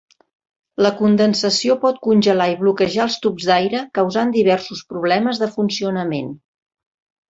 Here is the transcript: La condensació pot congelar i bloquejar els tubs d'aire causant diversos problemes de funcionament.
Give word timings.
La 0.85 0.91
condensació 1.01 1.75
pot 1.83 2.01
congelar 2.07 2.49
i 2.55 2.57
bloquejar 2.63 3.05
els 3.07 3.19
tubs 3.27 3.49
d'aire 3.53 3.85
causant 4.01 4.35
diversos 4.41 4.85
problemes 4.93 5.47
de 5.47 5.55
funcionament. 5.57 6.39